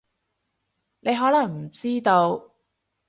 [1.01, 2.51] 你可能唔知道